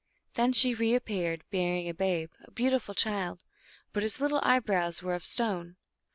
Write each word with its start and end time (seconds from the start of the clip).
Then 0.33 0.51
she 0.51 0.73
reappeared, 0.73 1.43
bearing 1.51 1.87
a 1.87 1.93
babe, 1.93 2.31
a 2.43 2.49
beautiful 2.49 2.95
child, 2.95 3.43
but 3.93 4.01
his 4.01 4.19
little 4.19 4.39
eyebrows 4.41 5.03
were 5.03 5.13
of 5.13 5.23
stone. 5.23 5.75